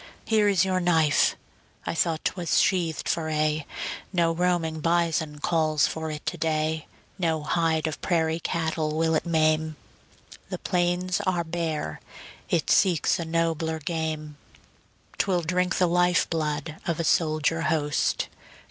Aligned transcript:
Here 0.25 0.47
is 0.49 0.65
your 0.65 0.79
knife! 0.79 1.35
I 1.85 1.93
thought 1.93 2.25
'twas 2.25 2.59
sheathed 2.59 3.07
for 3.07 3.29
aye. 3.29 3.67
No 4.11 4.31
roaming 4.31 4.79
bison 4.79 5.37
calls 5.37 5.85
for 5.85 6.09
it 6.09 6.25
to 6.25 6.39
day; 6.39 6.87
No 7.19 7.43
hide 7.43 7.85
of 7.85 8.01
prairie 8.01 8.39
cattle 8.39 8.95
will 8.97 9.13
it 9.13 9.27
maim; 9.27 9.75
The 10.49 10.57
plains 10.57 11.21
are 11.27 11.43
bare, 11.43 11.99
it 12.49 12.71
seeks 12.71 13.19
a 13.19 13.25
nobler 13.25 13.77
game: 13.77 14.37
'Twill 15.19 15.43
drink 15.43 15.77
the 15.77 15.85
life 15.87 16.27
blood 16.31 16.77
of 16.87 16.99
a 16.99 17.03
soldier 17.03 17.61
host. 17.61 18.27